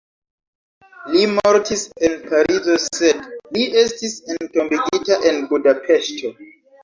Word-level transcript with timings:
Li 1.15 1.19
mortis 1.33 1.83
en 2.07 2.15
Parizo, 2.31 2.77
sed 2.85 3.21
li 3.57 3.67
estis 3.83 4.15
entombigita 4.37 5.19
en 5.33 5.39
Budapeŝto. 5.53 6.33